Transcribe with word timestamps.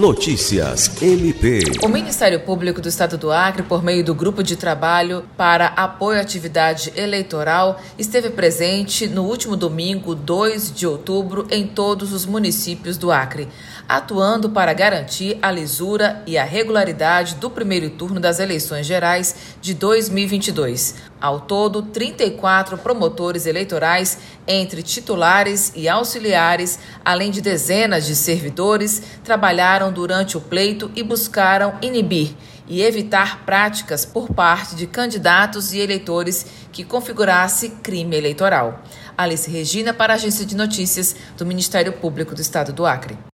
Notícias 0.00 0.90
MP. 1.02 1.60
O 1.82 1.88
Ministério 1.88 2.40
Público 2.40 2.80
do 2.80 2.88
Estado 2.88 3.18
do 3.18 3.30
Acre, 3.30 3.62
por 3.62 3.82
meio 3.82 4.02
do 4.02 4.14
Grupo 4.14 4.42
de 4.42 4.56
Trabalho 4.56 5.26
para 5.36 5.66
Apoio 5.66 6.18
à 6.18 6.22
Atividade 6.22 6.90
Eleitoral, 6.96 7.78
esteve 7.98 8.30
presente 8.30 9.06
no 9.06 9.24
último 9.24 9.58
domingo, 9.58 10.14
2 10.14 10.72
de 10.74 10.86
outubro, 10.86 11.46
em 11.50 11.66
todos 11.66 12.14
os 12.14 12.24
municípios 12.24 12.96
do 12.96 13.12
Acre, 13.12 13.46
atuando 13.86 14.48
para 14.48 14.72
garantir 14.72 15.36
a 15.42 15.52
lisura 15.52 16.22
e 16.26 16.38
a 16.38 16.44
regularidade 16.44 17.34
do 17.34 17.50
primeiro 17.50 17.90
turno 17.90 18.18
das 18.18 18.40
eleições 18.40 18.86
gerais 18.86 19.36
de 19.60 19.74
2022. 19.74 20.94
Ao 21.20 21.40
todo, 21.40 21.82
34 21.82 22.78
promotores 22.78 23.44
eleitorais, 23.44 24.16
entre 24.48 24.82
titulares 24.82 25.70
e 25.76 25.86
auxiliares, 25.86 26.78
além 27.04 27.30
de 27.30 27.42
dezenas 27.42 28.06
de 28.06 28.16
servidores, 28.16 29.02
trabalharam 29.22 29.89
durante 29.90 30.36
o 30.36 30.40
pleito 30.40 30.90
e 30.94 31.02
buscaram 31.02 31.74
inibir 31.82 32.34
e 32.66 32.82
evitar 32.82 33.44
práticas 33.44 34.04
por 34.04 34.32
parte 34.32 34.76
de 34.76 34.86
candidatos 34.86 35.72
e 35.72 35.78
eleitores 35.78 36.46
que 36.72 36.84
configurasse 36.84 37.70
crime 37.82 38.16
eleitoral. 38.16 38.82
Alice 39.18 39.50
Regina, 39.50 39.92
para 39.92 40.12
a 40.12 40.16
Agência 40.16 40.46
de 40.46 40.56
Notícias 40.56 41.16
do 41.36 41.44
Ministério 41.44 41.92
Público 41.92 42.34
do 42.34 42.40
Estado 42.40 42.72
do 42.72 42.86
Acre. 42.86 43.29